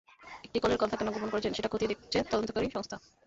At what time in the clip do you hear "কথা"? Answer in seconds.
0.79-0.95